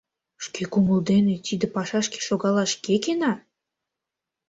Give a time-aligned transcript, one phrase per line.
[0.43, 3.33] Шке кумыл дене тиде пашашке шогалаш кӧ кӧна?